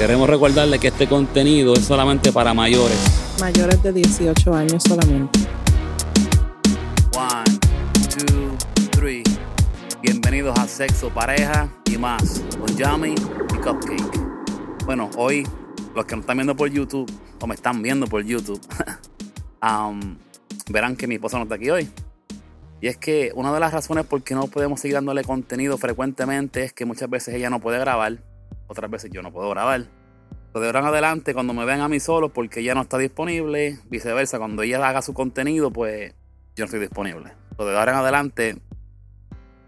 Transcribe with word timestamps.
Queremos 0.00 0.30
recordarle 0.30 0.78
que 0.78 0.88
este 0.88 1.06
contenido 1.06 1.74
es 1.74 1.84
solamente 1.84 2.32
para 2.32 2.54
mayores. 2.54 2.98
Mayores 3.38 3.82
de 3.82 3.92
18 3.92 4.54
años 4.54 4.82
solamente. 4.82 5.40
One, 7.14 7.58
two, 8.08 8.56
three. 8.92 9.22
Bienvenidos 10.00 10.58
a 10.58 10.66
Sexo, 10.66 11.10
Pareja 11.10 11.68
y 11.84 11.98
más 11.98 12.42
con 12.58 12.74
Yami 12.78 13.10
y 13.10 13.56
Cupcake. 13.58 14.86
Bueno, 14.86 15.10
hoy 15.18 15.46
los 15.94 16.06
que 16.06 16.16
nos 16.16 16.22
están 16.22 16.38
viendo 16.38 16.56
por 16.56 16.70
YouTube 16.70 17.12
o 17.38 17.46
me 17.46 17.54
están 17.54 17.82
viendo 17.82 18.06
por 18.06 18.24
YouTube 18.24 18.58
um, 19.62 20.16
verán 20.70 20.96
que 20.96 21.06
mi 21.08 21.16
esposa 21.16 21.36
no 21.36 21.42
está 21.42 21.56
aquí 21.56 21.68
hoy. 21.68 21.90
Y 22.80 22.88
es 22.88 22.96
que 22.96 23.32
una 23.34 23.52
de 23.52 23.60
las 23.60 23.74
razones 23.74 24.06
por 24.06 24.22
qué 24.22 24.34
no 24.34 24.46
podemos 24.46 24.80
seguir 24.80 24.94
dándole 24.94 25.24
contenido 25.24 25.76
frecuentemente 25.76 26.64
es 26.64 26.72
que 26.72 26.86
muchas 26.86 27.10
veces 27.10 27.34
ella 27.34 27.50
no 27.50 27.60
puede 27.60 27.78
grabar, 27.78 28.22
otras 28.70 28.90
veces 28.90 29.10
yo 29.12 29.22
no 29.22 29.32
puedo 29.32 29.50
grabar. 29.50 29.86
Pero 30.52 30.60
de 30.60 30.66
ahora 30.66 30.80
en 30.80 30.86
adelante, 30.86 31.34
cuando 31.34 31.52
me 31.52 31.64
ven 31.64 31.80
a 31.80 31.88
mí 31.88 32.00
solo 32.00 32.32
porque 32.32 32.60
ella 32.60 32.74
no 32.74 32.82
está 32.82 32.98
disponible, 32.98 33.78
viceversa, 33.88 34.38
cuando 34.38 34.62
ella 34.62 34.86
haga 34.88 35.02
su 35.02 35.12
contenido, 35.12 35.72
pues 35.72 36.14
yo 36.56 36.62
no 36.62 36.64
estoy 36.66 36.80
disponible. 36.80 37.32
Pero 37.56 37.70
de 37.70 37.78
ahora 37.78 37.92
en 37.92 37.98
adelante, 37.98 38.56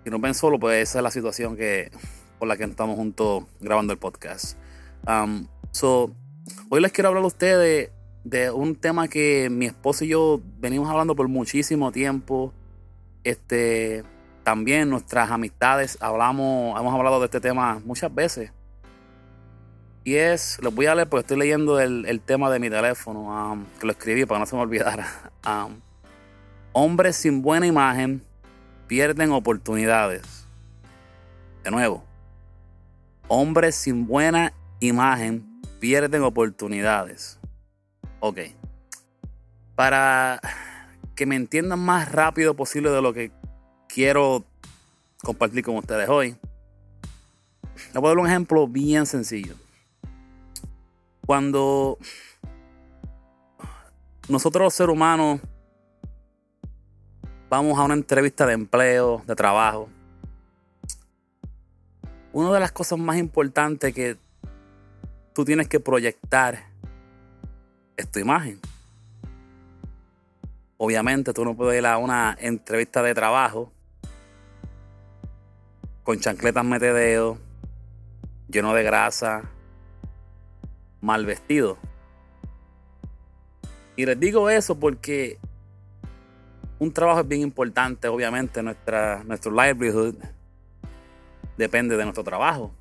si 0.04 0.10
nos 0.10 0.20
ven 0.20 0.34
solo, 0.34 0.58
pues 0.58 0.88
esa 0.88 0.98
es 0.98 1.02
la 1.02 1.10
situación 1.10 1.56
que, 1.56 1.90
por 2.38 2.48
la 2.48 2.56
que 2.56 2.64
estamos 2.64 2.96
juntos 2.96 3.44
grabando 3.60 3.92
el 3.92 3.98
podcast. 3.98 4.56
Um, 5.06 5.48
so, 5.72 6.14
hoy 6.68 6.80
les 6.80 6.92
quiero 6.92 7.08
hablar 7.08 7.24
a 7.24 7.26
ustedes 7.26 7.90
de 8.24 8.50
un 8.50 8.76
tema 8.76 9.08
que 9.08 9.50
mi 9.50 9.66
esposo 9.66 10.04
y 10.04 10.08
yo 10.08 10.40
venimos 10.58 10.88
hablando 10.88 11.16
por 11.16 11.26
muchísimo 11.26 11.90
tiempo 11.90 12.54
este, 13.24 14.04
también 14.42 14.88
nuestras 14.90 15.30
amistades 15.30 15.98
hablamos, 16.00 16.78
hemos 16.78 16.94
hablado 16.94 17.20
de 17.20 17.26
este 17.26 17.40
tema 17.40 17.80
muchas 17.84 18.14
veces. 18.14 18.52
Y 20.04 20.16
es, 20.16 20.58
les 20.62 20.74
voy 20.74 20.86
a 20.86 20.94
leer 20.94 21.08
porque 21.08 21.20
estoy 21.22 21.38
leyendo 21.38 21.78
el, 21.78 22.20
tema 22.24 22.50
de 22.50 22.58
mi 22.58 22.68
teléfono, 22.68 23.52
um, 23.52 23.64
que 23.78 23.86
lo 23.86 23.92
escribí 23.92 24.26
para 24.26 24.40
no 24.40 24.46
se 24.46 24.56
me 24.56 24.62
olvidara. 24.62 25.06
Um, 25.44 25.80
hombres 26.72 27.16
sin 27.16 27.42
buena 27.42 27.66
imagen 27.66 28.22
pierden 28.86 29.32
oportunidades. 29.32 30.46
De 31.64 31.72
nuevo, 31.72 32.04
hombres 33.26 33.74
sin 33.74 34.06
buena 34.06 34.52
imagen 34.78 35.60
pierden 35.80 36.22
oportunidades. 36.22 37.40
Ok. 38.20 38.38
Para 39.74 40.40
que 41.16 41.26
me 41.26 41.34
entiendan 41.34 41.80
más 41.80 42.12
rápido 42.12 42.54
posible 42.54 42.90
de 42.90 43.02
lo 43.02 43.12
que 43.12 43.32
quiero 43.88 44.44
compartir 45.24 45.64
con 45.64 45.76
ustedes 45.76 46.08
hoy. 46.08 46.36
Les 47.74 47.94
voy 47.94 48.06
a 48.06 48.08
dar 48.10 48.18
un 48.18 48.28
ejemplo 48.28 48.68
bien 48.68 49.06
sencillo. 49.06 49.56
Cuando 51.32 51.96
nosotros 54.28 54.64
los 54.64 54.74
seres 54.74 54.92
humanos 54.92 55.40
vamos 57.48 57.78
a 57.78 57.84
una 57.84 57.94
entrevista 57.94 58.44
de 58.44 58.52
empleo, 58.52 59.22
de 59.26 59.34
trabajo, 59.34 59.88
una 62.34 62.52
de 62.52 62.60
las 62.60 62.70
cosas 62.70 62.98
más 62.98 63.16
importantes 63.16 63.94
que 63.94 64.18
tú 65.32 65.46
tienes 65.46 65.68
que 65.68 65.80
proyectar 65.80 66.66
es 67.96 68.10
tu 68.10 68.18
imagen. 68.18 68.60
Obviamente 70.76 71.32
tú 71.32 71.46
no 71.46 71.56
puedes 71.56 71.80
ir 71.80 71.86
a 71.86 71.96
una 71.96 72.36
entrevista 72.38 73.02
de 73.02 73.14
trabajo 73.14 73.72
con 76.02 76.20
chancletas 76.20 76.62
metedeo, 76.66 77.38
lleno 78.50 78.74
de 78.74 78.82
grasa, 78.82 79.50
mal 81.02 81.26
vestido. 81.26 81.76
Y 83.96 84.06
les 84.06 84.18
digo 84.18 84.48
eso 84.48 84.78
porque 84.78 85.38
un 86.78 86.92
trabajo 86.92 87.20
es 87.20 87.28
bien 87.28 87.42
importante, 87.42 88.08
obviamente, 88.08 88.62
nuestra, 88.62 89.22
nuestro 89.24 89.52
livelihood 89.52 90.14
depende 91.58 91.96
de 91.96 92.04
nuestro 92.04 92.24
trabajo. 92.24 92.72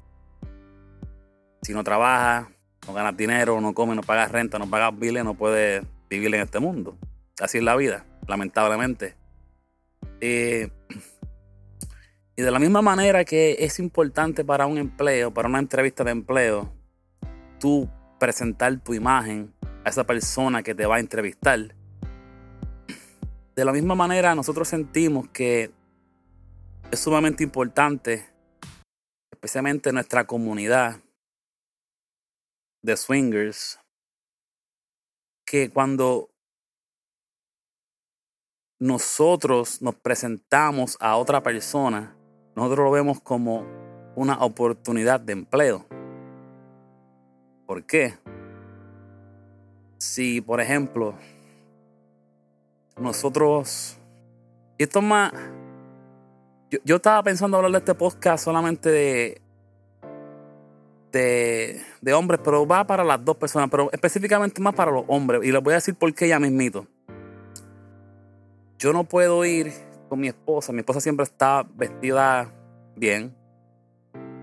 Si 1.62 1.74
no 1.74 1.84
trabajas, 1.84 2.48
no 2.88 2.94
ganas 2.94 3.16
dinero, 3.18 3.60
no 3.60 3.74
comes, 3.74 3.96
no 3.96 4.02
pagas 4.02 4.32
renta, 4.32 4.58
no 4.58 4.70
pagas 4.70 4.98
biles, 4.98 5.24
no 5.24 5.34
puedes 5.34 5.84
vivir 6.10 6.34
en 6.34 6.42
este 6.42 6.60
mundo. 6.60 6.98
Así 7.40 7.58
es 7.58 7.64
la 7.64 7.76
vida, 7.76 8.06
lamentablemente. 8.28 9.16
Eh, 10.20 10.70
y 12.36 12.42
de 12.42 12.52
la 12.52 12.60
misma 12.60 12.82
manera 12.82 13.26
que 13.26 13.58
es 13.60 13.78
importante 13.80 14.46
para 14.46 14.66
un 14.66 14.78
empleo, 14.78 15.34
para 15.34 15.48
una 15.48 15.60
entrevista 15.60 16.04
de 16.04 16.12
empleo, 16.12 16.74
tú 17.60 17.90
presentar 18.22 18.80
tu 18.82 18.94
imagen 18.94 19.52
a 19.84 19.90
esa 19.90 20.04
persona 20.04 20.62
que 20.62 20.76
te 20.76 20.86
va 20.86 20.98
a 20.98 21.00
entrevistar. 21.00 21.74
De 23.56 23.66
la 23.66 23.72
misma 23.72 23.96
manera 23.96 24.36
nosotros 24.36 24.68
sentimos 24.68 25.28
que 25.30 25.72
es 26.92 27.00
sumamente 27.00 27.44
importante, 27.44 28.30
especialmente 29.32 29.90
en 29.90 29.96
nuestra 29.96 30.28
comunidad 30.28 31.00
de 32.84 32.96
swingers, 32.96 33.80
que 35.44 35.72
cuando 35.72 36.30
nosotros 38.80 39.82
nos 39.82 39.96
presentamos 39.96 40.96
a 41.00 41.18
otra 41.18 41.42
persona, 41.42 42.16
nosotros 42.56 42.86
lo 42.86 42.92
vemos 42.92 43.20
como 43.20 43.66
una 44.16 44.44
oportunidad 44.44 45.20
de 45.20 45.34
empleo. 45.34 46.01
¿Por 47.72 47.86
qué? 47.86 48.16
Si, 49.98 50.42
por 50.42 50.60
ejemplo, 50.60 51.14
nosotros... 53.00 53.98
Y 54.78 54.84
esto 54.84 55.00
es 55.00 55.06
más... 55.06 55.32
Yo, 56.84 56.98
estaba 56.98 57.24
pensando 57.24 57.56
hablar 57.56 57.72
de 57.72 57.78
este 57.78 57.96
podcast 57.96 58.44
solamente 58.44 58.90
de, 58.90 59.42
de, 61.14 61.82
de 62.02 62.14
hombres, 62.14 62.42
pero 62.44 62.68
va 62.68 62.86
para 62.86 63.06
las 63.06 63.24
dos 63.24 63.38
personas, 63.38 63.70
pero 63.72 63.90
específicamente 63.94 64.60
más 64.62 64.76
para 64.76 64.92
los 64.92 65.06
hombres. 65.08 65.42
Y 65.46 65.54
les 65.54 65.64
voy 65.64 65.72
a 65.72 65.76
decir 65.76 65.96
por 65.96 66.14
qué 66.14 66.28
ya 66.28 66.42
mismito 66.42 66.86
yo 68.80 68.92
no 68.92 69.06
puedo 69.06 69.46
ir 69.46 69.72
con 70.10 70.20
mi 70.20 70.28
esposa. 70.28 70.74
Mi 70.74 70.80
esposa 70.80 71.00
siempre 71.00 71.24
está 71.24 71.66
vestida 71.74 72.54
bien. 72.98 73.34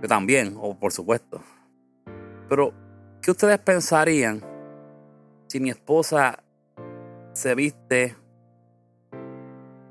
Yo 0.01 0.09
también, 0.09 0.57
o 0.59 0.79
por 0.79 0.93
supuesto. 0.93 1.43
Pero, 2.49 2.88
¿qué 3.23 3.31
ustedes 3.31 3.59
pensarían 3.59 4.43
si 5.47 5.61
mi 5.61 5.71
esposa 5.71 6.43
se 7.33 7.55
viste 7.55 8.17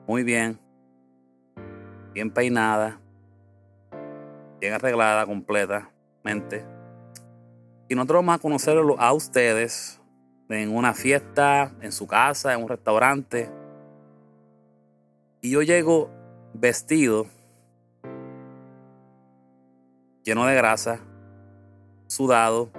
muy 0.08 0.24
bien, 0.24 0.60
bien 2.14 2.32
peinada, 2.32 3.00
bien 4.60 4.74
arreglada 4.74 5.26
completamente? 5.26 6.66
Y 7.90 7.96
nosotros 7.96 8.20
vamos 8.20 8.36
a 8.36 8.40
conocerlo 8.40 9.00
a 9.00 9.14
ustedes 9.14 10.02
en 10.50 10.76
una 10.76 10.94
fiesta, 10.94 11.72
en 11.82 11.92
su 11.92 12.08
casa, 12.08 12.54
en 12.54 12.64
un 12.64 12.70
restaurante 12.70 13.50
y 15.40 15.52
yo 15.52 15.62
llego 15.62 16.10
vestido, 16.54 17.28
lleno 20.24 20.46
de 20.46 20.56
grasa, 20.56 21.00
sudado, 22.08 22.72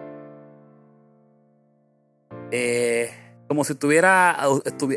eh, 2.51 3.11
como 3.47 3.65
si 3.65 3.73
estuviera, 3.73 4.37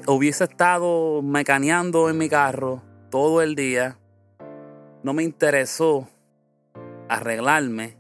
hubiese 0.08 0.44
estado 0.44 1.22
mecaneando 1.22 2.10
en 2.10 2.18
mi 2.18 2.30
carro 2.30 2.82
todo 3.10 3.42
el 3.42 3.56
día. 3.56 3.98
No 5.04 5.14
me 5.14 5.24
interesó 5.24 6.08
arreglarme 7.08 7.98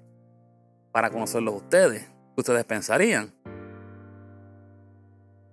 para 0.92 1.10
conocerlos 1.10 1.56
ustedes. 1.56 2.04
¿Qué 2.04 2.42
ustedes 2.42 2.66
pensarían? 2.66 3.34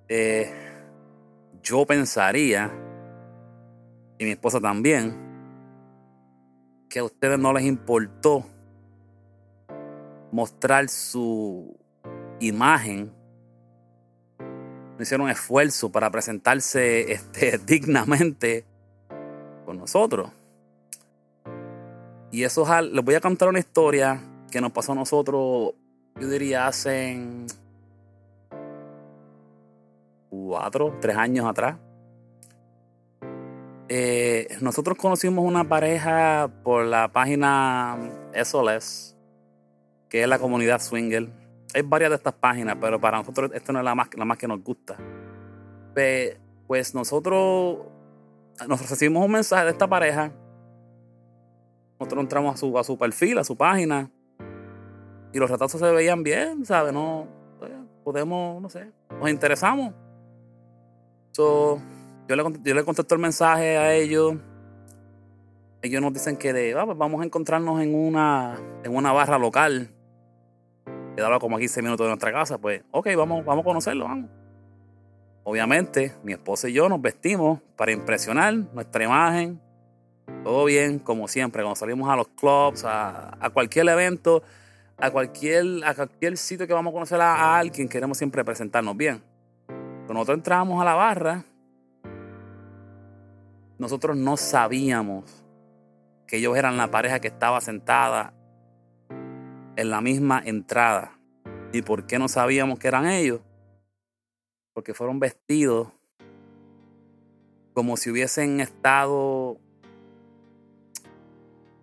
Eh, 0.09 0.53
yo 1.63 1.85
pensaría 1.85 2.73
y 4.19 4.25
mi 4.25 4.31
esposa 4.33 4.61
también, 4.61 5.17
que 6.89 6.99
a 6.99 7.05
ustedes 7.05 7.39
no 7.39 7.53
les 7.53 7.65
importó 7.65 8.45
mostrar 10.33 10.89
su 10.89 11.77
imagen, 12.41 13.13
hicieron 15.03 15.29
esfuerzo 15.29 15.91
para 15.91 16.11
presentarse 16.11 17.13
este, 17.13 17.59
dignamente 17.59 18.65
con 19.65 19.79
nosotros. 19.79 20.31
Y 22.31 22.45
eso 22.45 22.63
es, 22.63 22.85
les 22.85 23.05
voy 23.05 23.15
a 23.15 23.21
contar 23.21 23.49
una 23.49 23.59
historia 23.59 24.23
que 24.51 24.61
nos 24.61 24.73
pasó 24.73 24.93
a 24.93 24.95
nosotros, 24.95 25.75
yo 26.21 26.29
diría, 26.29 26.67
hace 26.67 27.19
cuatro, 30.29 30.97
tres 31.01 31.17
años 31.17 31.47
atrás. 31.47 31.77
Eh, 33.91 34.49
nosotros 34.61 34.99
conocimos 34.99 35.45
una 35.45 35.65
pareja 35.65 36.51
por 36.63 36.85
la 36.85 37.09
página 37.09 37.97
SOLES, 38.45 39.17
que 40.11 40.23
es 40.23 40.29
la 40.29 40.39
comunidad 40.39 40.81
swinger. 40.81 41.31
Hay 41.75 41.83
varias 41.83 42.11
de 42.11 42.17
estas 42.17 42.35
páginas, 42.35 42.77
pero 42.81 43.01
para 43.01 43.19
nosotros 43.19 43.51
esta 43.55 43.73
no 43.73 43.79
es 43.79 43.85
la 43.85 43.95
más, 43.95 44.09
la 44.17 44.25
más 44.25 44.39
que 44.39 44.49
nos 44.49 44.63
gusta. 44.63 44.97
Pues 45.95 46.95
nosotros 46.95 47.79
nos 48.67 48.91
recibimos 48.91 49.25
un 49.25 49.33
mensaje 49.33 49.65
de 49.65 49.71
esta 49.71 49.87
pareja. 49.87 50.33
Nosotros 51.99 52.23
entramos 52.23 52.55
a 52.55 52.57
su, 52.57 52.79
a 52.79 52.85
su 52.85 52.97
perfil, 52.97 53.39
a 53.39 53.45
su 53.45 53.57
página. 53.57 54.11
Y 55.33 55.39
los 55.39 55.51
retratos 55.51 55.81
se 55.81 55.91
veían 55.93 56.23
bien, 56.23 56.65
¿sabes? 56.65 56.93
No, 56.93 57.27
pues, 57.59 57.71
podemos, 58.05 58.63
no 58.63 58.69
sé, 58.71 58.91
nos 59.21 59.29
interesamos. 59.29 59.93
So, 61.33 61.81
yo, 62.29 62.37
le, 62.37 62.45
yo 62.63 62.75
le 62.75 62.85
contesto 62.85 63.15
el 63.15 63.21
mensaje 63.21 63.77
a 63.77 63.95
ellos. 63.95 64.37
Ellos 65.83 66.03
nos 66.03 66.13
dicen 66.13 66.37
que 66.37 66.53
de, 66.53 66.75
ah, 66.79 66.87
pues 66.87 66.97
vamos 66.97 67.21
a 67.21 67.25
encontrarnos 67.25 67.81
en 67.81 67.95
una, 67.95 68.59
en 68.85 68.97
una 68.97 69.13
barra 69.13 69.39
local. 69.39 69.91
Quedaba 71.19 71.41
como 71.41 71.57
a 71.57 71.59
15 71.59 71.83
minutos 71.83 72.05
de 72.05 72.11
nuestra 72.11 72.31
casa. 72.31 72.59
Pues, 72.59 72.81
ok, 72.93 73.09
vamos, 73.17 73.45
vamos 73.45 73.63
a 73.63 73.65
conocerlo, 73.65 74.05
vamos. 74.05 74.31
Obviamente, 75.43 76.15
mi 76.23 76.33
esposa 76.33 76.69
y 76.69 76.75
yo 76.75 76.89
nos 76.89 77.03
vestimos 77.03 77.59
para 77.75 77.91
impresionar 77.91 78.55
nuestra 78.55 79.03
imagen. 79.03 79.61
Todo 80.45 80.67
bien, 80.67 81.01
como 81.01 81.27
siempre, 81.27 81.65
cuando 81.65 81.75
salimos 81.75 82.09
a 82.09 82.15
los 82.15 82.29
clubs, 82.29 82.85
a, 82.85 83.37
cualquier 83.53 83.89
evento, 83.89 84.45
a 84.97 85.11
cualquier, 85.11 85.85
a 85.85 85.93
cualquier 85.93 86.37
sitio 86.37 86.69
que 86.69 86.73
vamos 86.73 86.93
a 86.93 86.95
conocer 86.95 87.21
a, 87.21 87.59
alguien, 87.59 87.89
queremos 87.89 88.17
siempre 88.17 88.45
presentarnos 88.45 88.97
bien. 88.97 89.21
Cuando 89.67 90.15
nosotros 90.15 90.37
entramos 90.37 90.81
a 90.81 90.85
la 90.85 90.95
barra, 90.95 91.45
nosotros 93.77 94.17
no 94.17 94.37
sabíamos 94.37 95.45
que 96.29 96.37
ellos 96.37 96.57
eran 96.57 96.77
la 96.77 96.93
pareja 96.93 97.19
que 97.19 97.27
estaba 97.27 97.61
sentada 97.61 98.35
en 99.79 99.91
la 99.91 100.01
misma 100.01 100.43
entrada. 100.45 101.17
¿Y 101.73 101.83
por 101.83 102.05
qué 102.07 102.19
no 102.19 102.27
sabíamos 102.27 102.81
que 102.81 102.89
eran 102.89 103.07
ellos? 103.07 103.41
Porque 104.75 104.93
fueron 104.93 105.21
vestidos 105.21 105.89
como 107.75 107.97
si 107.97 108.11
hubiesen 108.11 108.61
estado 108.61 109.57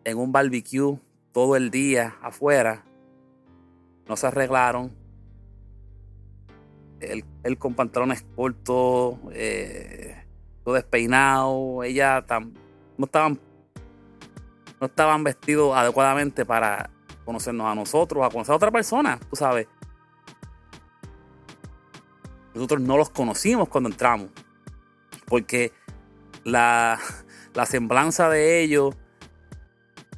en 0.03 0.17
un 0.17 0.33
barbecue 0.33 0.99
todo 1.31 1.55
el 1.55 1.71
día 1.71 2.17
afuera 2.21 2.83
no 4.09 4.17
se 4.17 4.27
arreglaron. 4.27 4.91
Él, 6.99 7.57
con 7.57 7.75
pantalones 7.75 8.25
cortos, 8.35 9.19
eh, 9.31 10.21
todo 10.65 10.75
despeinado, 10.75 11.83
ella 11.83 12.25
no 12.97 13.05
estaban 13.05 13.39
no 14.81 14.87
estaban 14.87 15.23
vestidos 15.23 15.77
adecuadamente 15.77 16.45
para 16.45 16.89
conocernos 17.25 17.67
a 17.67 17.75
nosotros, 17.75 18.25
a 18.25 18.29
conocer 18.29 18.53
a 18.53 18.55
otra 18.55 18.71
persona, 18.71 19.19
tú 19.29 19.35
sabes. 19.35 19.67
Nosotros 22.53 22.79
no 22.81 22.97
los 22.97 23.09
conocimos 23.09 23.67
cuando 23.67 23.89
entramos, 23.89 24.29
porque 25.25 25.73
la, 26.43 26.99
la 27.53 27.65
semblanza 27.65 28.29
de 28.29 28.61
ellos 28.61 28.95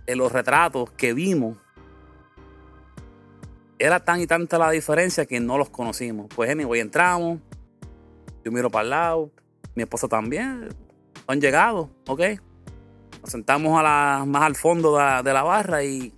en 0.05 0.17
los 0.17 0.31
retratos 0.31 0.91
que 0.91 1.13
vimos 1.13 1.57
era 3.79 3.99
tan 3.99 4.21
y 4.21 4.27
tanta 4.27 4.57
la 4.57 4.71
diferencia 4.71 5.25
que 5.25 5.39
no 5.39 5.57
los 5.57 5.69
conocimos. 5.69 6.27
Pues 6.35 6.49
anyway, 6.49 6.79
entramos, 6.79 7.39
yo 8.43 8.51
miro 8.51 8.69
para 8.69 8.83
el 8.83 8.89
lado, 8.89 9.31
mi 9.75 9.83
esposa 9.83 10.07
también, 10.07 10.69
han 11.27 11.41
llegado, 11.41 11.91
ok. 12.07 12.21
Nos 13.21 13.31
sentamos 13.31 13.73
más 13.73 14.43
al 14.43 14.55
fondo 14.55 14.97
de, 14.97 15.33
la 15.33 15.43
barra 15.43 15.83
y 15.83 16.13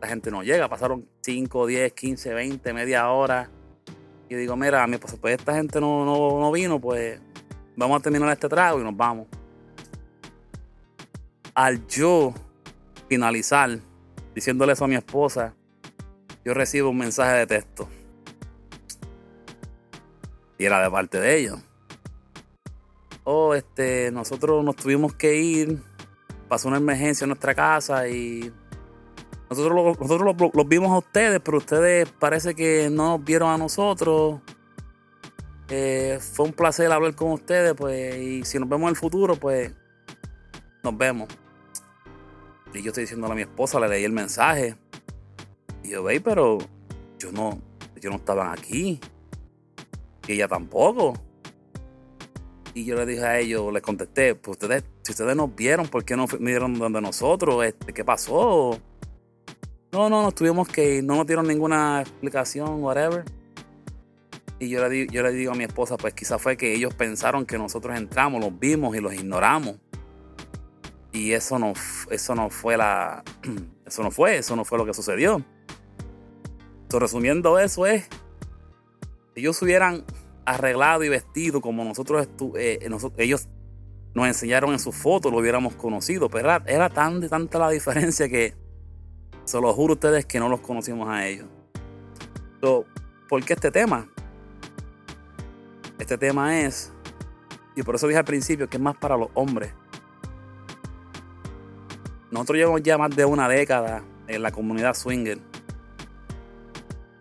la 0.00 0.08
gente 0.08 0.30
no 0.30 0.42
llega. 0.42 0.68
Pasaron 0.68 1.08
5, 1.22 1.66
10, 1.66 1.92
15, 1.92 2.34
20, 2.34 2.72
media 2.72 3.10
hora. 3.10 3.50
Y 4.28 4.34
digo, 4.34 4.56
mira, 4.56 4.86
mi 4.86 4.94
esposa, 4.94 5.16
pues 5.20 5.38
esta 5.38 5.54
gente 5.54 5.80
no, 5.80 6.04
no, 6.04 6.40
no 6.40 6.52
vino, 6.52 6.80
pues 6.80 7.20
vamos 7.76 7.98
a 7.98 8.02
terminar 8.02 8.30
este 8.30 8.48
trago 8.48 8.80
y 8.80 8.84
nos 8.84 8.96
vamos. 8.96 9.26
Al 11.54 11.86
yo 11.86 12.34
finalizar 13.08 13.78
diciéndole 14.34 14.74
eso 14.74 14.84
a 14.84 14.88
mi 14.88 14.94
esposa, 14.94 15.54
yo 16.44 16.54
recibo 16.54 16.90
un 16.90 16.98
mensaje 16.98 17.38
de 17.38 17.46
texto. 17.46 17.88
Y 20.58 20.64
era 20.64 20.82
de 20.82 20.90
parte 20.90 21.18
de 21.18 21.38
ellos. 21.38 21.58
Oh, 23.24 23.54
este, 23.54 24.10
nosotros 24.10 24.64
nos 24.64 24.76
tuvimos 24.76 25.14
que 25.14 25.36
ir. 25.36 25.82
Pasó 26.48 26.68
una 26.68 26.78
emergencia 26.78 27.24
en 27.24 27.30
nuestra 27.30 27.54
casa 27.54 28.08
y 28.08 28.52
nosotros, 29.50 29.98
nosotros 29.98 30.52
los, 30.54 30.68
vimos 30.68 30.90
a 30.90 30.98
ustedes, 30.98 31.40
pero 31.40 31.58
ustedes 31.58 32.10
parece 32.18 32.54
que 32.54 32.90
no 32.90 33.16
nos 33.16 33.24
vieron 33.24 33.50
a 33.50 33.56
nosotros. 33.56 34.40
Eh, 35.70 36.18
fue 36.20 36.46
un 36.46 36.52
placer 36.52 36.90
hablar 36.92 37.14
con 37.14 37.32
ustedes, 37.32 37.74
pues, 37.74 38.16
y 38.16 38.44
si 38.44 38.58
nos 38.58 38.68
vemos 38.68 38.84
en 38.84 38.90
el 38.90 38.96
futuro, 38.96 39.36
pues, 39.36 39.72
nos 40.82 40.96
vemos. 40.96 41.28
Y 42.74 42.82
yo 42.82 42.88
estoy 42.88 43.04
diciéndole 43.04 43.32
a 43.32 43.36
mi 43.36 43.42
esposa, 43.42 43.80
le 43.80 43.88
leí 43.88 44.04
el 44.04 44.12
mensaje. 44.12 44.76
Y 45.82 45.90
yo, 45.90 46.02
veis, 46.02 46.20
pero 46.22 46.58
yo 47.18 47.32
no, 47.32 47.60
yo 48.00 48.10
no 48.10 48.16
estaban 48.16 48.52
aquí. 48.52 49.00
Y 50.26 50.32
ella 50.32 50.48
tampoco. 50.48 51.14
Y 52.74 52.84
yo 52.84 52.96
le 52.96 53.06
dije 53.06 53.24
a 53.24 53.38
ellos, 53.38 53.72
les 53.72 53.82
contesté, 53.82 54.34
pues 54.34 54.58
ustedes, 54.60 54.84
si 55.02 55.12
ustedes 55.12 55.34
nos 55.34 55.54
vieron, 55.54 55.88
¿por 55.88 56.04
qué 56.04 56.16
no 56.16 56.26
vinieron 56.26 56.74
donde 56.74 57.00
nosotros? 57.00 57.64
Este, 57.64 57.94
¿Qué 57.94 58.04
pasó? 58.04 58.78
No, 59.92 60.10
no, 60.10 60.22
nos 60.22 60.34
tuvimos 60.34 60.68
que 60.68 60.96
ir, 60.96 61.04
no 61.04 61.16
nos 61.16 61.26
dieron 61.26 61.46
ninguna 61.46 62.02
explicación, 62.02 62.82
whatever. 62.82 63.24
Y 64.58 64.68
yo 64.68 64.86
le, 64.86 65.06
yo 65.06 65.22
le 65.22 65.32
digo 65.32 65.52
a 65.52 65.54
mi 65.54 65.64
esposa, 65.64 65.96
pues 65.96 66.14
quizás 66.14 66.40
fue 66.42 66.56
que 66.56 66.74
ellos 66.74 66.94
pensaron 66.94 67.46
que 67.46 67.58
nosotros 67.58 67.96
entramos, 67.96 68.40
los 68.40 68.58
vimos 68.58 68.96
y 68.96 69.00
los 69.00 69.14
ignoramos. 69.14 69.76
Y 71.12 71.32
eso 71.32 71.58
no, 71.58 71.72
eso 72.10 72.34
no 72.34 72.50
fue 72.50 72.76
la. 72.76 73.22
Eso 73.88 74.02
no 74.02 74.10
fue, 74.10 74.36
eso 74.36 74.54
no 74.54 74.66
fue 74.66 74.76
lo 74.76 74.84
que 74.84 74.92
sucedió 74.92 75.42
resumiendo 76.98 77.58
eso 77.58 77.84
es, 77.84 78.04
si 79.34 79.40
ellos 79.40 79.60
hubieran 79.60 80.04
arreglado 80.46 81.04
y 81.04 81.10
vestido 81.10 81.60
como 81.60 81.84
nosotros, 81.84 82.26
eh, 82.56 82.88
ellos 83.18 83.48
nos 84.14 84.26
enseñaron 84.26 84.72
en 84.72 84.78
sus 84.78 84.96
fotos, 84.96 85.30
lo 85.30 85.38
hubiéramos 85.38 85.74
conocido, 85.74 86.30
pero 86.30 86.48
era, 86.66 86.88
tan 86.88 87.20
de 87.20 87.28
tanta 87.28 87.58
la 87.58 87.68
diferencia 87.68 88.30
que 88.30 88.54
se 89.48 89.58
lo 89.58 89.72
juro 89.72 89.92
a 89.92 89.94
ustedes 89.94 90.26
que 90.26 90.38
no 90.38 90.50
los 90.50 90.60
conocimos 90.60 91.08
a 91.08 91.26
ellos. 91.26 91.48
¿Por 92.60 93.44
qué 93.44 93.54
este 93.54 93.70
tema? 93.70 94.06
Este 95.98 96.18
tema 96.18 96.60
es, 96.60 96.92
y 97.74 97.82
por 97.82 97.94
eso 97.94 98.06
dije 98.06 98.18
al 98.18 98.26
principio 98.26 98.68
que 98.68 98.76
es 98.76 98.82
más 98.82 98.96
para 98.98 99.16
los 99.16 99.30
hombres. 99.32 99.72
Nosotros 102.30 102.58
llevamos 102.58 102.82
ya 102.82 102.98
más 102.98 103.16
de 103.16 103.24
una 103.24 103.48
década 103.48 104.04
en 104.26 104.42
la 104.42 104.50
comunidad 104.50 104.92
swinger. 104.92 105.38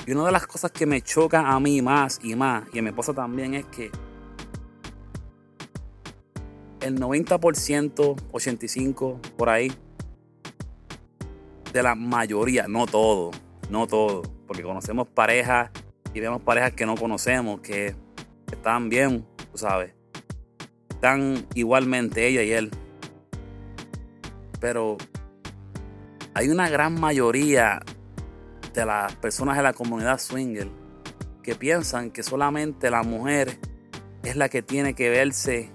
Y 0.05 0.11
una 0.11 0.25
de 0.25 0.31
las 0.33 0.45
cosas 0.47 0.71
que 0.71 0.85
me 0.85 1.01
choca 1.01 1.47
a 1.47 1.57
mí 1.61 1.81
más 1.81 2.19
y 2.21 2.35
más, 2.35 2.63
y 2.73 2.79
a 2.79 2.81
mi 2.81 2.89
esposa 2.89 3.13
también, 3.13 3.53
es 3.53 3.65
que 3.67 3.89
el 6.81 6.99
90%, 6.99 8.15
85% 8.31 9.21
por 9.37 9.47
ahí, 9.47 9.71
de 11.77 11.83
la 11.83 11.93
mayoría, 11.93 12.67
no 12.67 12.87
todo, 12.87 13.29
no 13.69 13.85
todo, 13.85 14.23
porque 14.47 14.63
conocemos 14.63 15.07
parejas 15.07 15.69
y 16.11 16.19
vemos 16.19 16.41
parejas 16.41 16.73
que 16.73 16.87
no 16.87 16.95
conocemos, 16.95 17.61
que 17.61 17.95
están 18.51 18.89
bien, 18.89 19.27
tú 19.51 19.59
sabes, 19.59 19.93
están 20.89 21.45
igualmente 21.53 22.27
ella 22.27 22.41
y 22.41 22.51
él. 22.51 22.71
Pero 24.59 24.97
hay 26.33 26.49
una 26.49 26.67
gran 26.67 26.99
mayoría 26.99 27.79
de 28.73 28.85
las 28.85 29.15
personas 29.17 29.55
de 29.55 29.61
la 29.61 29.73
comunidad 29.73 30.19
swinger 30.19 30.69
que 31.43 31.53
piensan 31.53 32.09
que 32.09 32.23
solamente 32.23 32.89
la 32.89 33.03
mujer 33.03 33.59
es 34.23 34.35
la 34.35 34.49
que 34.49 34.63
tiene 34.63 34.95
que 34.95 35.11
verse 35.11 35.71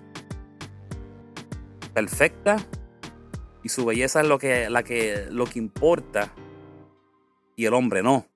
perfecta 1.94 2.56
y 3.62 3.68
su 3.68 3.84
belleza 3.84 4.20
es 4.20 4.26
lo 4.26 4.38
que, 4.38 4.68
la 4.68 4.82
que, 4.82 5.26
lo 5.30 5.46
que 5.46 5.58
importa 5.58 6.34
y 7.56 7.66
el 7.66 7.74
hombre 7.74 8.02
no. 8.02 8.26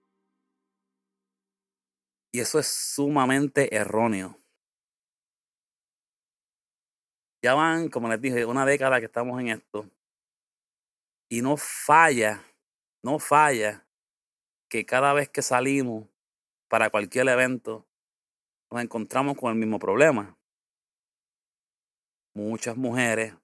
Y 2.33 2.41
eso 2.41 2.59
es 2.59 2.67
sumamente 2.67 3.75
erróneo. 3.75 4.39
Ya 7.43 7.55
van, 7.55 7.89
como 7.89 8.09
les 8.09 8.21
dije, 8.21 8.45
una 8.45 8.67
década 8.67 9.01
que 9.01 9.07
estamos 9.07 9.41
en 9.41 9.49
esto. 9.49 9.89
Y 11.29 11.43
no 11.43 11.57
falla, 11.57 12.45
no 13.03 13.19
falla 13.19 13.87
que 14.69 14.85
cada 14.85 15.13
vez 15.13 15.29
que 15.29 15.43
salimos 15.43 16.09
para 16.69 16.91
cualquier 16.91 17.29
evento 17.29 17.87
nos 18.71 18.83
encontramos 18.83 19.37
con 19.37 19.53
el 19.53 19.59
mismo 19.59 19.79
problema. 19.79 20.37
Muchas 22.35 22.77
mujeres, 22.77 23.35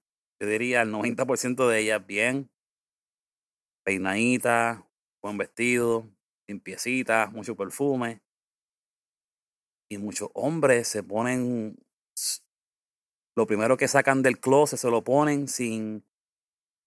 yo 0.43 0.49
diría 0.49 0.81
el 0.81 0.91
90% 0.91 1.69
de 1.69 1.79
ellas 1.79 2.05
bien, 2.05 2.51
peinaditas, 3.85 4.83
buen 5.21 5.37
vestido, 5.37 6.09
limpiecita, 6.49 7.27
mucho 7.27 7.55
perfume. 7.55 8.21
Y 9.89 9.97
muchos 9.99 10.29
hombres 10.33 10.89
se 10.89 11.01
ponen 11.01 11.77
lo 13.37 13.47
primero 13.47 13.77
que 13.77 13.87
sacan 13.87 14.21
del 14.21 14.41
closet 14.41 14.77
se 14.77 14.91
lo 14.91 15.01
ponen 15.01 15.47
sin, 15.47 16.05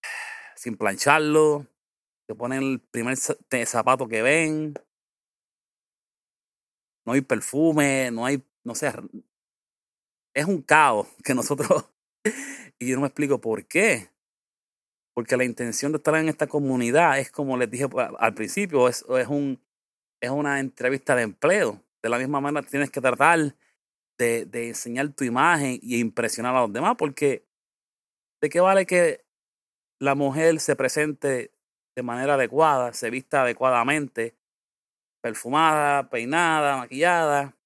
sin 0.56 0.76
plancharlo. 0.76 1.66
Se 2.28 2.34
ponen 2.34 2.62
el 2.62 2.80
primer 2.80 3.16
zapato 3.16 4.06
que 4.06 4.20
ven. 4.20 4.74
No 7.06 7.14
hay 7.14 7.22
perfume, 7.22 8.10
no 8.10 8.26
hay, 8.26 8.46
no 8.64 8.74
sé, 8.74 8.92
es 10.34 10.44
un 10.44 10.60
caos 10.60 11.08
que 11.24 11.34
nosotros, 11.34 11.86
y 12.78 12.88
yo 12.88 12.96
no 12.96 13.02
me 13.02 13.08
explico 13.08 13.40
por 13.40 13.66
qué. 13.66 14.10
Porque 15.14 15.36
la 15.36 15.44
intención 15.44 15.92
de 15.92 15.98
estar 15.98 16.14
en 16.16 16.28
esta 16.28 16.46
comunidad 16.46 17.18
es 17.18 17.30
como 17.30 17.56
les 17.56 17.70
dije 17.70 17.86
al 18.18 18.34
principio, 18.34 18.88
es, 18.88 19.04
es, 19.08 19.28
un, 19.28 19.60
es 20.20 20.30
una 20.30 20.60
entrevista 20.60 21.14
de 21.14 21.22
empleo. 21.22 21.82
De 22.02 22.10
la 22.10 22.18
misma 22.18 22.40
manera 22.40 22.66
tienes 22.66 22.90
que 22.90 23.00
tratar 23.00 23.56
de, 24.18 24.44
de 24.44 24.68
enseñar 24.68 25.08
tu 25.10 25.24
imagen 25.24 25.78
y 25.82 25.98
impresionar 26.00 26.54
a 26.54 26.60
los 26.60 26.72
demás, 26.72 26.96
porque 26.98 27.46
¿de 28.42 28.48
qué 28.48 28.60
vale 28.60 28.86
que 28.86 29.24
la 29.98 30.14
mujer 30.14 30.60
se 30.60 30.76
presente 30.76 31.52
de 31.96 32.02
manera 32.02 32.34
adecuada, 32.34 32.92
se 32.92 33.08
vista 33.08 33.42
adecuadamente, 33.42 34.36
perfumada, 35.22 36.10
peinada, 36.10 36.76
maquillada, 36.76 37.56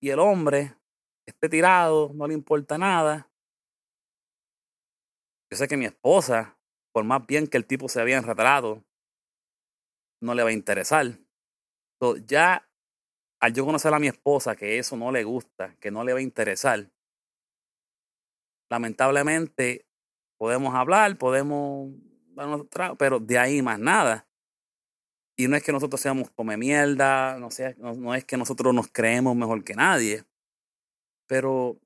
y 0.00 0.08
el 0.08 0.18
hombre 0.18 0.74
esté 1.30 1.48
tirado, 1.48 2.12
no 2.14 2.26
le 2.26 2.34
importa 2.34 2.78
nada? 2.78 3.30
Yo 5.50 5.56
sé 5.56 5.66
que 5.66 5.76
mi 5.76 5.86
esposa, 5.86 6.58
por 6.92 7.04
más 7.04 7.26
bien 7.26 7.46
que 7.46 7.56
el 7.56 7.66
tipo 7.66 7.88
se 7.88 8.00
había 8.00 8.18
enretrado, 8.18 8.84
no 10.22 10.34
le 10.34 10.42
va 10.42 10.50
a 10.50 10.52
interesar. 10.52 11.18
Entonces, 11.94 12.24
ya 12.26 12.70
al 13.40 13.54
yo 13.54 13.64
conocer 13.64 13.92
a 13.92 13.98
mi 13.98 14.06
esposa 14.06 14.54
que 14.54 14.78
eso 14.78 14.96
no 14.96 15.10
le 15.10 15.24
gusta, 15.24 15.74
que 15.80 15.90
no 15.90 16.04
le 16.04 16.12
va 16.12 16.18
a 16.18 16.22
interesar, 16.22 16.90
lamentablemente 18.70 19.86
podemos 20.38 20.74
hablar, 20.74 21.18
podemos, 21.18 21.92
pero 22.98 23.18
de 23.18 23.38
ahí 23.38 23.62
más 23.62 23.78
nada. 23.78 24.26
Y 25.36 25.48
no 25.48 25.56
es 25.56 25.62
que 25.62 25.72
nosotros 25.72 26.00
seamos 26.00 26.30
come 26.30 26.56
mierda, 26.58 27.38
no, 27.38 27.50
sea, 27.50 27.74
no, 27.78 28.14
es 28.14 28.24
que 28.26 28.36
nosotros 28.36 28.74
nos 28.74 28.88
creemos 28.88 29.34
mejor 29.34 29.64
que 29.64 29.74
nadie, 29.74 30.24
pero 31.30 31.78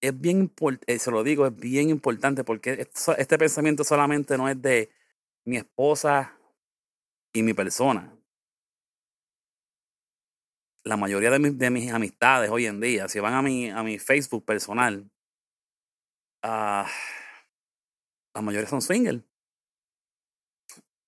es 0.00 0.18
bien 0.18 0.38
importante, 0.38 0.94
eh, 0.94 0.98
se 0.98 1.10
lo 1.10 1.22
digo, 1.22 1.46
es 1.46 1.54
bien 1.54 1.90
importante 1.90 2.42
porque 2.42 2.88
este 3.18 3.38
pensamiento 3.38 3.84
solamente 3.84 4.38
no 4.38 4.48
es 4.48 4.60
de 4.62 4.90
mi 5.44 5.58
esposa 5.58 6.38
y 7.34 7.42
mi 7.42 7.52
persona 7.52 8.14
la 10.84 10.96
mayoría 10.96 11.30
de, 11.30 11.38
mis, 11.38 11.58
de 11.58 11.70
mis 11.70 11.92
amistades 11.92 12.50
hoy 12.50 12.66
en 12.66 12.80
día, 12.80 13.08
si 13.08 13.18
van 13.18 13.34
a 13.34 13.42
mi, 13.42 13.70
a 13.70 13.82
mi 13.82 13.98
Facebook 13.98 14.44
personal, 14.44 15.10
uh, 16.44 16.86
la 18.34 18.42
mayoría 18.42 18.68
son 18.68 18.82
singles. 18.82 19.22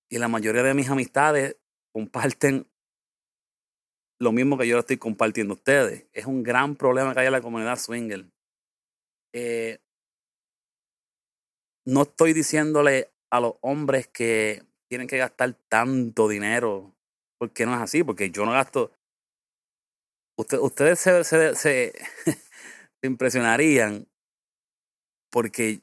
Y 0.09 0.17
la 0.17 0.27
mayoría 0.27 0.63
de 0.63 0.73
mis 0.73 0.89
amistades 0.89 1.57
comparten 1.91 2.67
lo 4.19 4.31
mismo 4.31 4.57
que 4.57 4.67
yo 4.67 4.79
estoy 4.79 4.97
compartiendo 4.97 5.53
a 5.53 5.57
ustedes. 5.57 6.05
Es 6.13 6.25
un 6.25 6.43
gran 6.43 6.75
problema 6.75 7.13
que 7.13 7.21
hay 7.21 7.27
en 7.27 7.31
la 7.33 7.41
comunidad 7.41 7.77
swinger. 7.77 8.25
Eh, 9.33 9.79
no 11.85 12.03
estoy 12.03 12.33
diciéndole 12.33 13.11
a 13.29 13.39
los 13.39 13.55
hombres 13.61 14.07
que 14.07 14.63
tienen 14.89 15.07
que 15.07 15.17
gastar 15.17 15.53
tanto 15.69 16.27
dinero, 16.27 16.95
porque 17.37 17.65
no 17.65 17.75
es 17.75 17.81
así, 17.81 18.03
porque 18.03 18.31
yo 18.31 18.45
no 18.45 18.51
gasto, 18.51 18.91
ustedes 20.37 20.99
se, 21.57 21.93
impresionarían 23.03 24.07
porque 25.31 25.81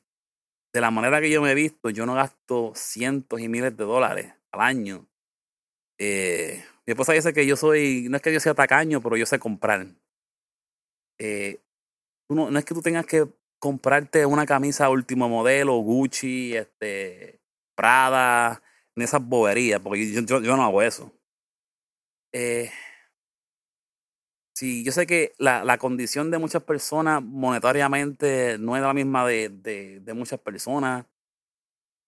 de 0.73 0.81
la 0.81 0.91
manera 0.91 1.21
que 1.21 1.31
yo 1.31 1.41
me 1.41 1.53
he 1.53 1.55
visto, 1.55 1.91
yo 1.91 2.07
no 2.07 2.15
gasto 2.15 2.73
cientos 2.75 3.41
y 3.41 3.49
miles 3.49 3.77
de 3.77 3.85
dólares 3.85 4.35
al 4.53 4.61
año. 4.61 5.07
Eh, 5.99 6.65
mi 6.87 6.93
esposa 6.93 7.13
dice 7.13 7.33
que 7.33 7.47
yo 7.47 7.57
soy, 7.57 8.09
no 8.11 8.17
es 8.17 8.23
que 8.23 8.33
yo 8.33 8.41
sea 8.41 8.55
tacaño, 8.55 9.01
pero 9.01 9.17
yo 9.17 9.27
sé 9.27 9.39
comprar. 9.39 9.87
Eh, 11.19 11.61
no, 12.29 12.51
no 12.51 12.59
es 12.59 12.65
que 12.65 12.75
tú 12.75 12.83
tengas 12.83 13.07
que 13.07 13.27
comprarte 13.59 14.27
una 14.27 14.47
camisa 14.47 14.91
último 14.91 15.29
modelo, 15.29 15.77
Gucci, 15.77 16.55
este, 16.57 17.41
Prada, 17.75 18.63
en 18.97 19.03
esas 19.03 19.27
boberías, 19.27 19.81
porque 19.81 20.13
yo, 20.13 20.41
no 20.41 20.65
hago 20.65 20.83
eso. 20.83 21.13
Eh, 22.33 22.71
Sí, 24.57 24.85
yo 24.85 24.93
sé 24.93 25.05
que 25.07 25.35
la, 25.39 25.65
la, 25.65 25.79
condición 25.79 26.31
de 26.31 26.39
muchas 26.39 26.63
personas 26.63 27.21
monetariamente 27.21 28.57
no 28.59 28.77
es 28.77 28.83
la 28.83 28.95
misma 28.95 29.27
de, 29.27 29.49
de 29.49 30.15
muchas 30.15 30.39
personas. 30.39 31.07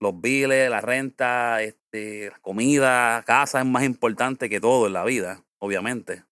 Los 0.01 0.21
biles, 0.21 0.71
la 0.71 0.81
renta, 0.81 1.63
este, 1.63 2.31
la 2.31 2.39
comida, 2.41 3.23
casa 3.25 3.61
es 3.61 3.67
más 3.67 3.85
importante 3.85 4.49
que 4.49 4.61
todo 4.61 4.87
en 4.87 4.93
la 4.93 5.05
vida, 5.05 5.43
obviamente. 5.59 6.25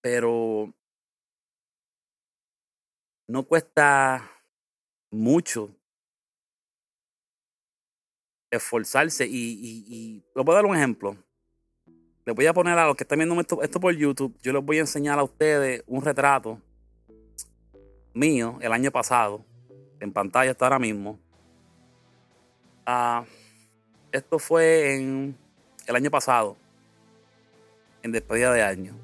Pero 0.00 0.72
no 3.26 3.42
cuesta 3.44 4.30
mucho 5.10 5.74
esforzarse 8.50 9.26
y, 9.26 9.30
y, 9.30 9.84
y 9.88 10.24
lo 10.34 10.44
puedo 10.44 10.56
dar 10.56 10.66
un 10.66 10.76
ejemplo 10.76 11.16
les 12.28 12.36
voy 12.36 12.44
a 12.44 12.52
poner 12.52 12.78
a 12.78 12.86
los 12.86 12.94
que 12.94 13.04
están 13.04 13.18
viendo 13.20 13.40
esto, 13.40 13.62
esto, 13.62 13.80
por 13.80 13.96
YouTube, 13.96 14.38
yo 14.42 14.52
les 14.52 14.62
voy 14.62 14.76
a 14.76 14.80
enseñar 14.80 15.18
a 15.18 15.22
ustedes 15.22 15.82
un 15.86 16.04
retrato 16.04 16.60
mío 18.12 18.58
el 18.60 18.70
año 18.70 18.90
pasado. 18.90 19.46
En 19.98 20.12
pantalla 20.12 20.50
está 20.50 20.66
ahora 20.66 20.78
mismo. 20.78 21.18
Ah, 22.90 23.26
esto 24.12 24.38
fue 24.38 24.94
en 24.94 25.36
el 25.86 25.94
año 25.94 26.10
pasado, 26.10 26.56
en 28.02 28.12
despedida 28.12 28.50
de 28.50 28.62
año. 28.62 28.96